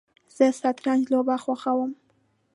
[0.35, 1.91] زه شطرنج لوبه خوښوم